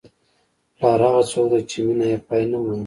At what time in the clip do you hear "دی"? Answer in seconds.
1.51-1.61